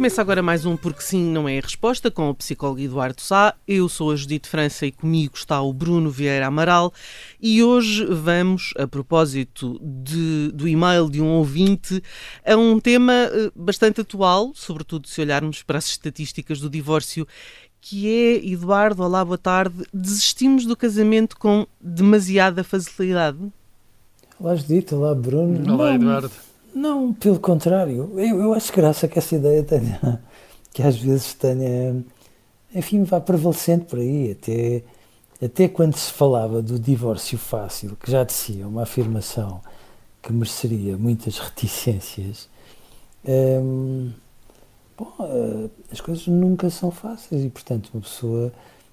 [0.00, 3.54] Começa agora mais um Porque Sim Não É a Resposta com o psicólogo Eduardo Sá.
[3.68, 6.90] Eu sou a Judite França e comigo está o Bruno Vieira Amaral.
[7.38, 12.02] E hoje vamos, a propósito de, do e-mail de um ouvinte,
[12.46, 17.28] a um tema eh, bastante atual, sobretudo se olharmos para as estatísticas do divórcio,
[17.78, 23.36] que é, Eduardo, olá, boa tarde, desistimos do casamento com demasiada facilidade?
[24.38, 25.74] Olá, Judite, olá, Bruno.
[25.74, 26.49] Olá, Eduardo.
[26.74, 28.12] Não, pelo contrário.
[28.18, 30.22] Eu, eu acho graça que essa ideia tenha,
[30.72, 32.02] que às vezes tenha,
[32.74, 34.32] enfim, vá prevalecendo por aí.
[34.32, 34.82] Até,
[35.44, 39.60] até quando se falava do divórcio fácil, que já de uma afirmação
[40.22, 42.48] que mereceria muitas reticências,
[43.24, 44.10] hum,
[44.96, 48.52] bom, eh, as coisas nunca são fáceis e, portanto, uma pessoa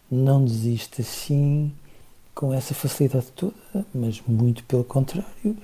[0.10, 1.72] não desiste assim
[2.34, 3.54] com essa facilidade toda,
[3.94, 5.58] mas muito pelo contrário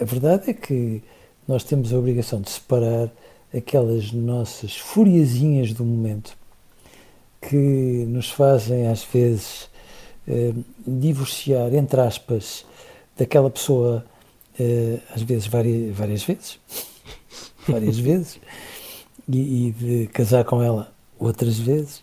[0.00, 1.02] a verdade é que
[1.46, 3.10] nós temos a obrigação de separar
[3.54, 6.36] aquelas nossas furiazinhas do momento
[7.40, 9.68] que nos fazem às vezes
[10.86, 12.64] divorciar, entre aspas,
[13.16, 14.04] daquela pessoa,
[15.14, 16.58] às vezes várias, várias vezes,
[17.66, 18.40] várias vezes,
[19.28, 22.02] e, e, de casar com ela outras vezes,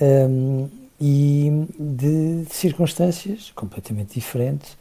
[0.00, 0.68] um,
[1.00, 4.76] e de circunstâncias completamente diferentes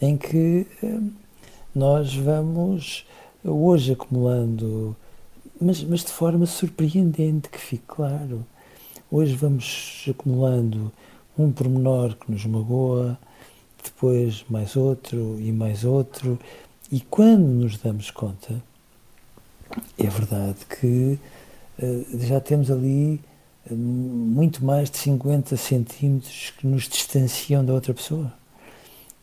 [0.00, 1.10] em que um,
[1.74, 3.06] nós vamos
[3.44, 4.96] hoje acumulando,
[5.60, 8.44] mas, mas de forma surpreendente, que fique claro.
[9.10, 10.92] Hoje vamos acumulando
[11.38, 13.18] um pormenor que nos magoa,
[13.82, 16.38] depois mais outro e mais outro,
[16.90, 18.62] e quando nos damos conta,
[19.96, 21.18] é verdade que
[21.78, 23.20] uh, já temos ali
[23.70, 28.39] uh, muito mais de 50 centímetros que nos distanciam da outra pessoa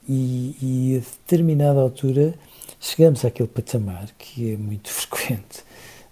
[0.07, 2.34] e, e a determinada altura
[2.79, 5.63] chegamos àquele patamar que é muito frequente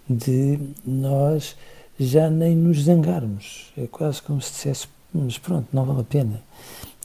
[0.08, 1.56] de nós
[1.98, 3.72] já nem nos zangarmos.
[3.76, 6.42] É quase como se dissesse, mas pronto, não vale a pena.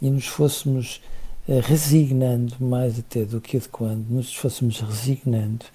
[0.01, 1.01] E nos fôssemos
[1.47, 5.65] eh, resignando, mais até do que adequando, nos fôssemos resignando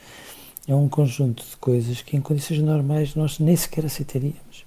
[0.69, 4.65] a um conjunto de coisas que em condições normais nós nem sequer aceitaríamos.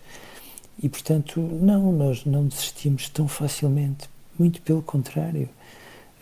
[0.81, 5.49] E portanto, não, nós não desistimos tão facilmente, muito pelo contrário.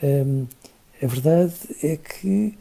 [0.02, 1.54] A verdade
[1.84, 2.58] é que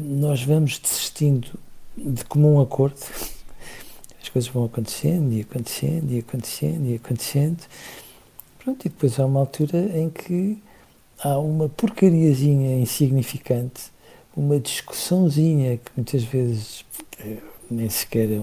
[0.00, 1.48] nós vamos desistindo
[1.96, 2.98] de comum acordo,
[4.22, 7.62] as coisas vão acontecendo e acontecendo e acontecendo e acontecendo.
[8.58, 10.58] Pronto, e depois há uma altura em que
[11.22, 13.84] há uma porcariazinha insignificante,
[14.36, 16.84] uma discussãozinha que muitas vezes
[17.20, 17.38] eh,
[17.70, 18.42] nem sequer é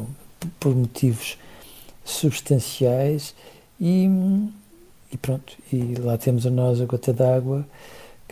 [0.59, 1.37] por motivos
[2.03, 3.35] substanciais
[3.79, 4.07] e,
[5.11, 7.67] e pronto, e lá temos a nós a gota d'água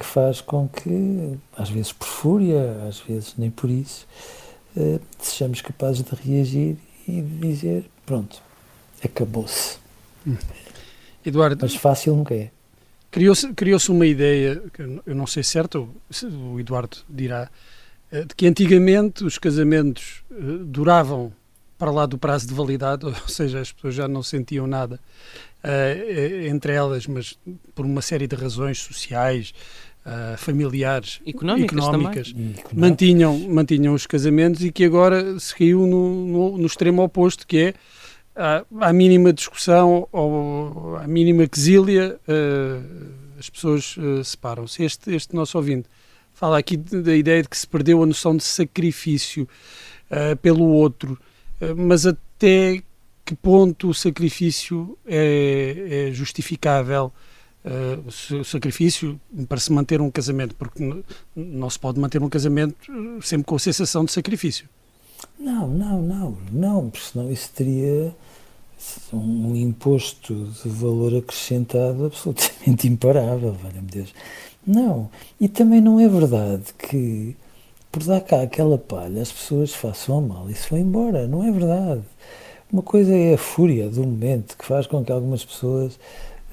[0.01, 4.07] que faz com que, às vezes por fúria, às vezes nem por isso,
[4.75, 6.75] uh, sejamos capazes de reagir
[7.07, 8.41] e de dizer: pronto,
[9.03, 9.77] acabou-se.
[10.25, 10.35] Hum.
[11.23, 11.59] Eduardo.
[11.61, 12.49] Mas fácil nunca é.
[13.11, 15.87] Criou-se criou uma ideia, que eu não sei certo,
[16.23, 17.49] o Eduardo dirá,
[18.11, 20.35] eh, de que antigamente os casamentos eh,
[20.65, 21.31] duravam
[21.77, 24.99] para lá do prazo de validade, ou seja, as pessoas já não sentiam nada
[25.63, 27.37] uh, entre elas, mas
[27.73, 29.53] por uma série de razões sociais,
[30.05, 32.33] uh, familiares, económicas, económicas
[32.73, 37.57] mantinham, mantinham os casamentos e que agora se caiu no, no, no extremo oposto, que
[37.57, 37.73] é
[38.35, 44.83] à, à mínima discussão ou à mínima quesília, uh, as pessoas uh, separam-se.
[44.83, 45.87] Este, este nosso ouvinte
[46.33, 49.47] fala aqui da ideia de que se perdeu a noção de sacrifício
[50.09, 51.17] uh, pelo outro,
[51.77, 52.81] mas até
[53.23, 57.13] que ponto o sacrifício é, é justificável?
[57.65, 61.03] Uh, sacrifício para se manter um casamento, porque
[61.35, 62.75] não se pode manter um casamento
[63.21, 64.67] sempre com a sensação de sacrifício.
[65.39, 68.15] Não, não, não, não, porque senão isso teria
[69.13, 74.13] um imposto de valor acrescentado absolutamente imparável, valha-me Deus.
[74.65, 75.09] Não.
[75.39, 77.35] E também não é verdade que
[77.91, 81.27] por dar cá aquela palha as pessoas façam mal e se vão embora.
[81.27, 82.01] Não é verdade.
[82.71, 85.99] Uma coisa é a fúria do momento que faz com que algumas pessoas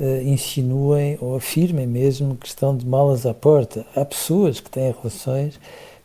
[0.00, 3.86] uh, insinuem ou afirmem mesmo que estão de malas à porta.
[3.94, 5.58] Há pessoas que têm relações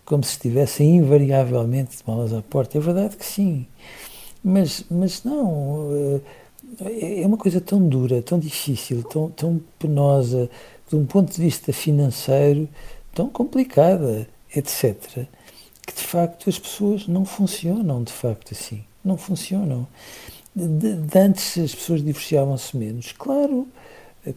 [0.06, 2.78] como se estivessem invariavelmente de malas à porta.
[2.78, 3.66] É verdade que sim.
[4.44, 5.48] Mas, mas não.
[5.92, 6.22] Uh,
[6.81, 10.50] é uma coisa tão dura, tão difícil, tão, tão penosa,
[10.89, 12.68] de um ponto de vista financeiro,
[13.13, 15.25] tão complicada, etc.,
[15.86, 18.84] que de facto as pessoas não funcionam de facto assim.
[19.04, 19.86] Não funcionam.
[20.56, 23.68] De, de antes as pessoas divorciavam-se menos, claro,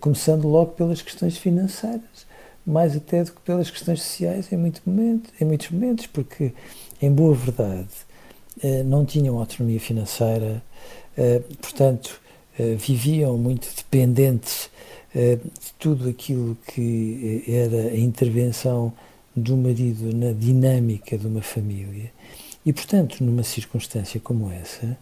[0.00, 2.26] começando logo pelas questões financeiras,
[2.66, 6.52] mais até do que pelas questões sociais em, muito momento, em muitos momentos, porque,
[7.00, 7.88] em boa verdade,
[8.62, 10.62] eh, não tinham autonomia financeira,
[11.16, 12.20] eh, portanto,
[12.58, 14.70] eh, viviam muito dependentes
[15.14, 18.92] de tudo aquilo que era a intervenção
[19.34, 22.12] do marido na dinâmica de uma família.
[22.66, 24.98] E, portanto, numa circunstância como essa,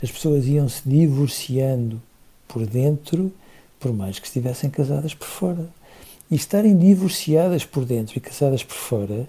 [0.00, 2.00] as pessoas iam se divorciando
[2.46, 3.32] por dentro,
[3.78, 5.68] por mais que estivessem casadas por fora.
[6.30, 9.28] E estarem divorciadas por dentro e casadas por fora,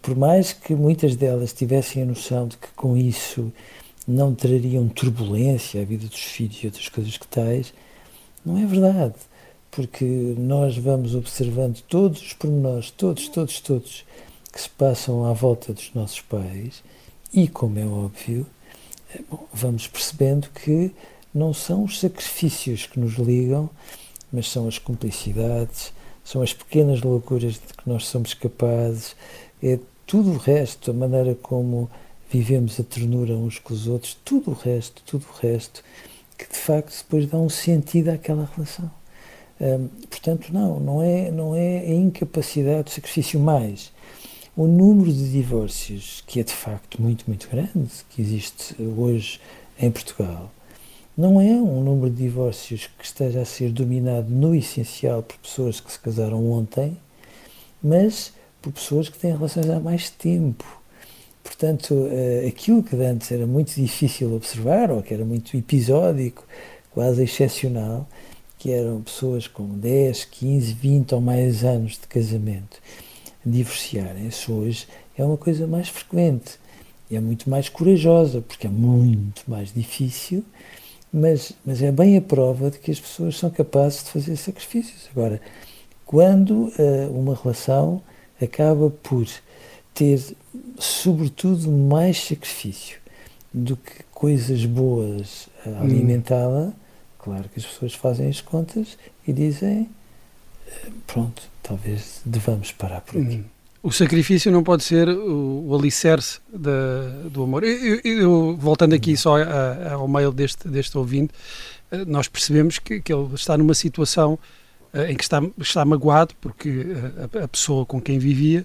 [0.00, 3.52] por mais que muitas delas tivessem a noção de que com isso
[4.06, 7.72] não trariam turbulência à vida dos filhos e outras coisas que tais,
[8.44, 9.14] não é verdade.
[9.70, 10.04] Porque
[10.36, 14.04] nós vamos observando todos os pormenores, todos, todos, todos,
[14.52, 16.82] que se passam à volta dos nossos pais
[17.32, 18.46] e, como é óbvio,
[19.30, 20.92] bom, vamos percebendo que
[21.34, 23.68] não são os sacrifícios que nos ligam,
[24.32, 25.92] mas são as cumplicidades,
[26.24, 29.16] são as pequenas loucuras de que nós somos capazes,
[29.62, 31.90] é tudo o resto, a maneira como
[32.30, 35.82] vivemos a ternura uns com os outros, tudo o resto, tudo o resto,
[36.36, 38.90] que de facto depois dá um sentido àquela relação.
[39.60, 43.92] Hum, portanto, não, não é, não é a incapacidade de sacrifício mais.
[44.56, 49.40] O número de divórcios, que é de facto muito, muito grande, que existe hoje
[49.78, 50.50] em Portugal,
[51.22, 55.78] não é um número de divórcios que esteja a ser dominado no essencial por pessoas
[55.78, 56.96] que se casaram ontem,
[57.80, 60.64] mas por pessoas que têm relações há mais tempo.
[61.44, 66.44] Portanto, eh, aquilo que antes era muito difícil observar, ou que era muito episódico,
[66.90, 68.08] quase excepcional,
[68.58, 72.80] que eram pessoas com 10, 15, 20 ou mais anos de casamento
[73.46, 76.58] divorciarem-se hoje, é uma coisa mais frequente.
[77.08, 80.44] É muito mais corajosa, porque é muito mais difícil
[81.12, 85.08] mas, mas é bem a prova de que as pessoas são capazes de fazer sacrifícios.
[85.14, 85.40] Agora,
[86.06, 88.02] quando uh, uma relação
[88.40, 89.26] acaba por
[89.92, 90.20] ter,
[90.78, 92.98] sobretudo, mais sacrifício
[93.52, 95.80] do que coisas boas a hum.
[95.82, 96.72] alimentá-la, hum.
[97.18, 99.88] claro que as pessoas fazem as contas e dizem:
[100.66, 103.36] eh, pronto, talvez devamos parar por aqui.
[103.36, 107.64] Hum o sacrifício não pode ser o, o alicerce da, do amor.
[107.64, 111.34] Eu, eu, eu, voltando aqui só a, a, ao mail deste, deste ouvinte,
[111.90, 114.38] eh, nós percebemos que, que ele está numa situação
[114.94, 116.86] uh, em que está, está magoado porque
[117.34, 118.64] a, a, pessoa com quem vivia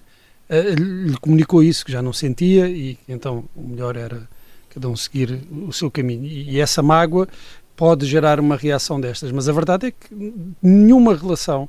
[0.50, 4.26] lhe comunicou isso, que já não sentia e então o melhor era
[4.70, 6.24] cada um seguir o seu caminho.
[6.24, 7.28] E, e essa mágoa
[7.76, 11.68] pode gerar uma reação destas, mas a verdade é que nenhuma relação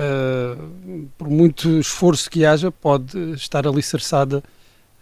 [0.00, 4.42] uh, por muito esforço que haja, pode estar alicerçada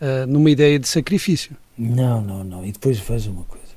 [0.00, 1.56] uh, numa ideia de sacrifício.
[1.76, 2.66] Não, não, não.
[2.66, 3.68] E depois veja uma coisa.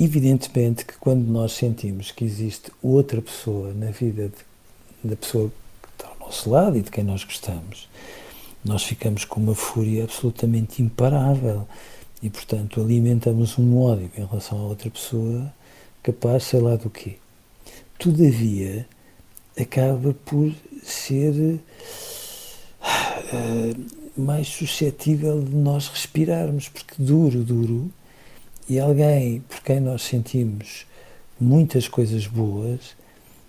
[0.00, 5.88] Evidentemente que quando nós sentimos que existe outra pessoa na vida de, da pessoa que
[5.92, 7.88] está ao nosso lado e de quem nós gostamos,
[8.64, 11.68] nós ficamos com uma fúria absolutamente imparável
[12.22, 15.52] e, portanto, alimentamos um ódio em relação a outra pessoa
[16.02, 17.16] capaz, sei lá do quê.
[17.98, 18.86] Todavia,
[19.58, 21.58] acaba por ser
[22.82, 23.76] uh,
[24.16, 27.90] mais suscetível de nós respirarmos, porque duro, duro,
[28.68, 30.86] e alguém por quem nós sentimos
[31.40, 32.94] muitas coisas boas,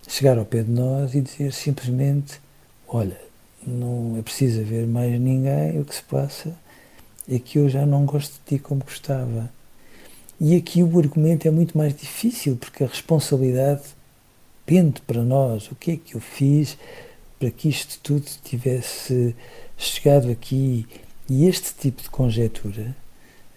[0.08, 2.40] chegar ao pé de nós e dizer simplesmente:
[2.88, 3.20] Olha,
[3.66, 6.56] não é preciso haver mais ninguém, o que se passa
[7.30, 9.50] é que eu já não gosto de ti como gostava.
[10.40, 13.84] E aqui o argumento é muito mais difícil, porque a responsabilidade
[14.66, 16.78] pende para nós o que é que eu fiz
[17.40, 19.36] para que isto tudo tivesse
[19.78, 20.88] chegado aqui.
[21.30, 22.96] E este tipo de conjetura,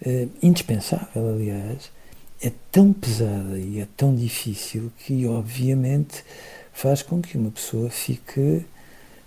[0.01, 1.91] eh, indispensável, aliás,
[2.41, 6.23] é tão pesada e é tão difícil que, obviamente,
[6.73, 8.65] faz com que uma pessoa fique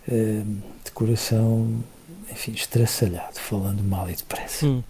[0.08, 0.42] eh,
[0.84, 1.82] de coração
[2.30, 4.66] enfim, estraçalhado, falando mal e depressa.
[4.66, 4.82] Hum.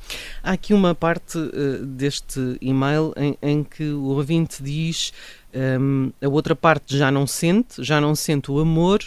[0.43, 5.13] Há aqui uma parte uh, deste e-mail em, em, que o ouvinte diz
[5.55, 9.01] um, a outra parte já não sente, já não sente o amor,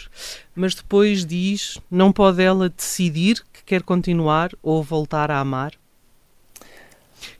[0.54, 5.72] mas depois diz não pode ela decidir que quer continuar ou voltar a amar?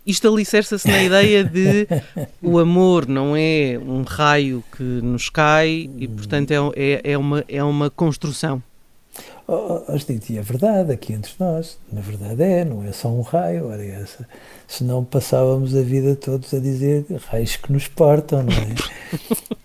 [0.06, 1.86] Isto alicerça-se na ideia de
[2.40, 7.44] o amor não é um raio que nos cai e, portanto, é, é, é uma,
[7.48, 8.62] é uma construção.
[9.46, 11.78] Oh, oh, é verdade aqui entre nós.
[11.92, 14.26] Na verdade é, não é só um raio, ora é essa.
[14.66, 18.74] Senão passávamos a vida todos a dizer raios que nos portam, não é?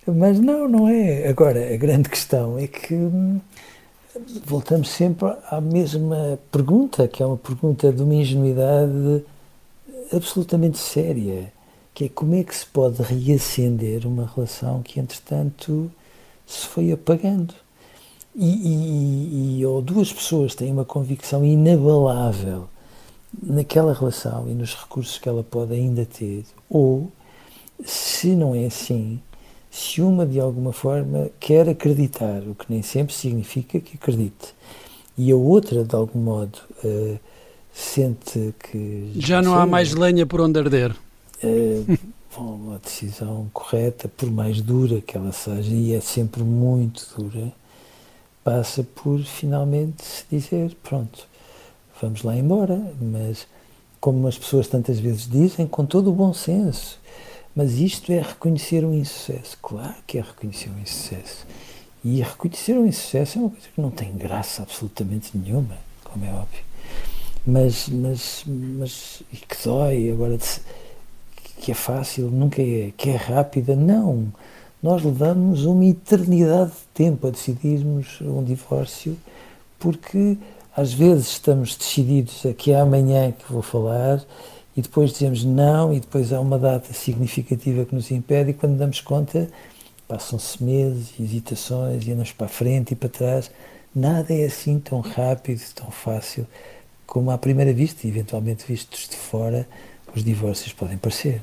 [0.11, 1.27] Mas não, não é.
[1.29, 3.39] Agora, a grande questão é que hum,
[4.45, 9.23] voltamos sempre à mesma pergunta, que é uma pergunta de uma ingenuidade
[10.11, 11.53] absolutamente séria,
[11.93, 15.89] que é como é que se pode reacender uma relação que, entretanto,
[16.45, 17.53] se foi apagando.
[18.35, 22.69] E, e, e, ou duas pessoas têm uma convicção inabalável
[23.41, 27.11] naquela relação e nos recursos que ela pode ainda ter, ou,
[27.83, 29.19] se não é assim,
[29.69, 34.53] se uma de alguma forma quer acreditar, o que nem sempre significa que acredite,
[35.17, 37.19] e a outra, de algum modo, uh,
[37.73, 39.11] sente que.
[39.17, 40.95] Já não sei, há mais lenha por onde arder.
[41.43, 41.97] Uh,
[42.35, 47.51] bom, uma decisão correta, por mais dura que ela seja, e é sempre muito dura,
[48.49, 51.27] passa por finalmente se dizer: pronto,
[52.01, 53.47] vamos lá embora, mas
[53.99, 56.97] como as pessoas tantas vezes dizem, com todo o bom senso.
[57.55, 59.57] Mas isto é reconhecer um insucesso.
[59.61, 61.45] Claro que é reconhecer um insucesso.
[62.03, 66.29] E reconhecer um insucesso é uma coisa que não tem graça absolutamente nenhuma, como é
[66.29, 66.63] óbvio.
[67.45, 70.37] Mas, mas, mas e que dói, agora
[71.59, 74.31] que é fácil, nunca é, que é rápida, não.
[74.81, 79.17] Nós levamos uma eternidade de tempo a decidirmos um divórcio
[79.77, 80.37] porque
[80.75, 84.23] às vezes estamos decididos aqui é amanhã que vou falar
[84.77, 88.77] e depois dizemos não e depois há uma data significativa que nos impede e quando
[88.77, 89.49] damos conta
[90.07, 93.51] passam-se meses, hesitações e andamos para a frente e para trás.
[93.93, 96.47] Nada é assim tão rápido, tão fácil
[97.05, 99.67] como à primeira vista e eventualmente vistos de fora
[100.15, 101.41] os divórcios podem parecer.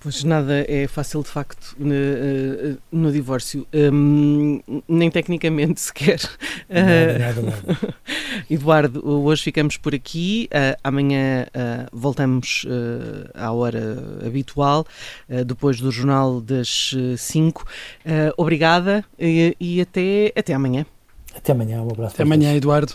[0.00, 6.18] Pois nada é fácil de facto no, eh, no divórcio, um, nem tecnicamente sequer.
[6.70, 7.94] Nada, nada, nada.
[8.48, 10.48] Eduardo, hoje ficamos por aqui.
[10.50, 14.86] Uh, amanhã uh, voltamos uh, à hora habitual,
[15.46, 17.64] depois do Jornal das 5.
[18.38, 20.86] obrigada e, e, até, até amanhã.
[21.36, 22.14] Até amanhã, um abraço.
[22.14, 22.94] Até amanhã, Eduardo.